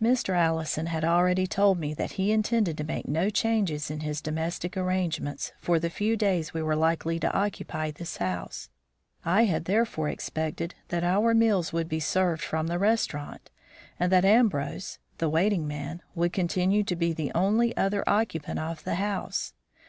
[0.00, 0.36] Mr.
[0.36, 4.76] Allison had already told me that he intended to make no changes in his domestic
[4.76, 8.68] arrangements for the few days we were likely to occupy this house.
[9.24, 13.50] I had therefore expected that our meals would be served from the restaurant,
[13.98, 18.84] and that Ambrose (the waiting man) would continue to be the only other occupant of
[18.84, 19.54] the house.